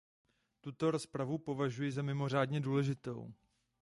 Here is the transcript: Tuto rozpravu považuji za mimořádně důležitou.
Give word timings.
Tuto 0.61 0.91
rozpravu 0.91 1.37
považuji 1.37 1.91
za 1.91 2.01
mimořádně 2.01 2.61
důležitou. 2.61 3.33